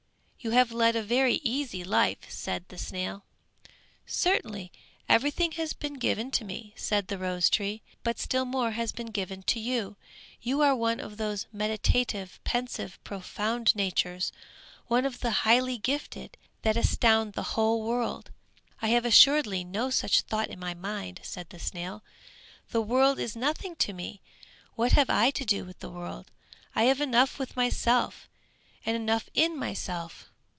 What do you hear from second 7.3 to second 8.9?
tree, "but still more